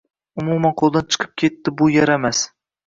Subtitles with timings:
[0.43, 2.45] Umuman qoʻldan chiqib ketdi bu yaramas.